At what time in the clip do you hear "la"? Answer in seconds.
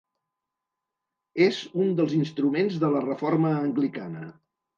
2.97-3.05